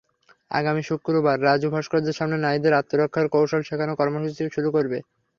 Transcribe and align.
আগামী 0.51 0.81
শুক্রবার 0.89 1.37
রাজু 1.41 1.67
ভাস্কর্যের 1.73 2.17
সামনে 2.19 2.37
নারীদের 2.39 2.77
আত্মরক্ষার 2.79 3.27
কৌশল 3.33 3.61
শেখানো 3.63 3.93
কর্মসূচি 3.99 4.43
শুরু 4.55 4.69
করবে। 4.75 4.97